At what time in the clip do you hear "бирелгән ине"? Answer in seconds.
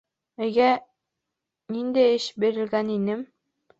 2.45-3.19